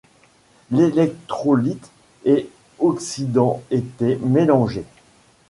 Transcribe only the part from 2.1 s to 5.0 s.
et oxydant étaient mélangés.